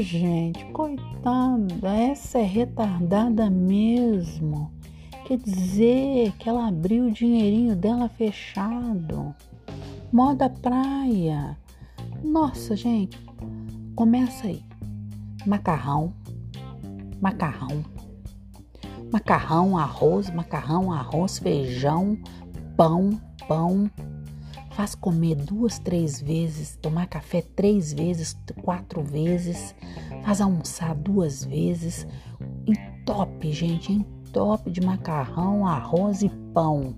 Gente, 0.00 0.64
coitada, 0.66 1.88
essa 1.88 2.38
é 2.38 2.44
retardada 2.44 3.50
mesmo. 3.50 4.70
Quer 5.26 5.38
dizer 5.38 6.32
que 6.38 6.48
ela 6.48 6.68
abriu 6.68 7.06
o 7.06 7.10
dinheirinho 7.10 7.74
dela 7.74 8.08
fechado. 8.08 9.34
Moda 10.12 10.48
praia. 10.48 11.58
Nossa, 12.22 12.76
gente, 12.76 13.18
começa 13.96 14.46
aí. 14.46 14.62
Macarrão, 15.44 16.14
macarrão, 17.20 17.84
macarrão, 19.12 19.76
arroz, 19.76 20.30
macarrão, 20.30 20.92
arroz, 20.92 21.40
feijão, 21.40 22.16
pão, 22.76 23.20
pão. 23.48 23.90
Faz 24.78 24.94
comer 24.94 25.34
duas, 25.34 25.80
três 25.80 26.22
vezes, 26.22 26.78
tomar 26.80 27.08
café 27.08 27.42
três 27.42 27.92
vezes, 27.92 28.38
quatro 28.62 29.02
vezes, 29.02 29.74
faz 30.22 30.40
almoçar 30.40 30.94
duas 30.94 31.42
vezes. 31.42 32.06
Entope, 32.64 33.50
gente, 33.50 33.92
entope 33.92 34.70
de 34.70 34.80
macarrão, 34.80 35.66
arroz 35.66 36.22
e 36.22 36.28
pão. 36.54 36.94